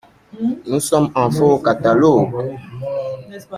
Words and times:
Nous 0.65 0.79
sommes 0.79 1.11
enfin 1.13 1.41
au 1.43 1.59
catalogue! 1.59 2.57